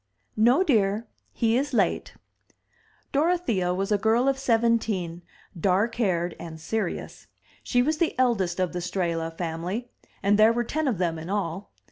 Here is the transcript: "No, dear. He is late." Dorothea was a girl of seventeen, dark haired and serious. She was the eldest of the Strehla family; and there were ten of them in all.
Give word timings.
"No, 0.35 0.63
dear. 0.63 1.05
He 1.31 1.55
is 1.55 1.75
late." 1.75 2.15
Dorothea 3.11 3.71
was 3.71 3.91
a 3.91 3.99
girl 3.99 4.27
of 4.27 4.39
seventeen, 4.39 5.21
dark 5.55 5.93
haired 5.93 6.35
and 6.39 6.59
serious. 6.59 7.27
She 7.61 7.83
was 7.83 7.99
the 7.99 8.17
eldest 8.17 8.59
of 8.59 8.73
the 8.73 8.79
Strehla 8.79 9.29
family; 9.37 9.91
and 10.23 10.39
there 10.39 10.53
were 10.53 10.63
ten 10.63 10.87
of 10.87 10.97
them 10.97 11.19
in 11.19 11.29
all. 11.29 11.71